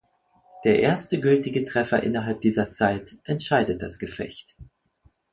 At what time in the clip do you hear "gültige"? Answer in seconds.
1.19-1.63